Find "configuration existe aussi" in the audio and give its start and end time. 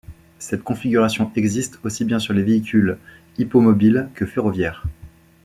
0.63-2.05